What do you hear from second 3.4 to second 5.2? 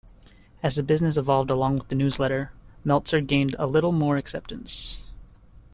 a little more acceptance.